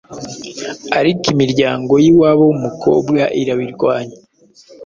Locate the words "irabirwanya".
3.41-4.17